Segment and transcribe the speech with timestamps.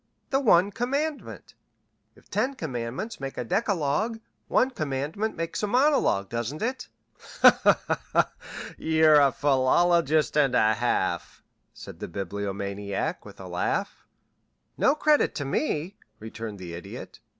[0.31, 1.53] "The one commandment.
[2.15, 6.89] If ten commandments make a decalogue, one commandment makes a monologue, doesn't it?"
[8.79, 14.07] "You're a philologist and a half," said the Bibliomaniac, with a laugh.
[14.75, 17.19] "No credit to me," returned the Idiot.